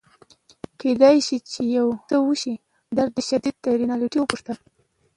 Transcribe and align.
کیدای 0.79 1.17
شي 1.27 1.37
چي 1.51 1.61
یو 1.77 1.87
څه 2.07 2.15
وشي، 2.27 2.55
درد 2.97 3.15
شدید 3.29 3.55
دی؟ 3.63 3.71
رینالډي 3.79 4.19
وپوښتل. 4.19 4.57